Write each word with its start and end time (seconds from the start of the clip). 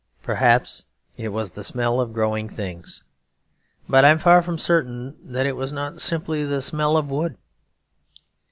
Perhaps 0.23 0.87
it 1.15 1.27
was 1.29 1.51
the 1.51 1.63
smell 1.63 2.01
of 2.01 2.11
growing 2.11 2.49
things; 2.49 3.03
but 3.87 4.03
I 4.03 4.09
am 4.09 4.17
far 4.17 4.41
from 4.41 4.57
certain 4.57 5.15
that 5.23 5.45
it 5.45 5.55
was 5.55 5.71
not 5.71 6.01
simply 6.01 6.43
the 6.43 6.63
smell 6.63 6.97
of 6.97 7.11
wood. 7.11 7.37